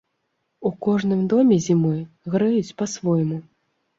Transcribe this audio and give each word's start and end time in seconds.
У 0.67 0.71
кожным 0.85 1.19
доме 1.33 1.59
зімой 1.67 2.01
грэюць 2.37 2.75
па-свойму. 2.83 3.37